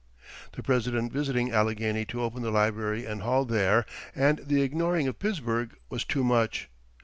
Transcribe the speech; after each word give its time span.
The 0.53 0.63
President 0.63 1.13
visiting 1.13 1.51
Allegheny 1.51 2.05
to 2.05 2.23
open 2.23 2.41
the 2.41 2.49
library 2.49 3.05
and 3.05 3.21
hall 3.21 3.45
there, 3.45 3.85
and 4.15 4.39
the 4.39 4.63
ignoring 4.63 5.07
of 5.07 5.19
Pittsburgh, 5.19 5.77
was 5.91 6.03
too 6.05 6.23
much. 6.23 6.71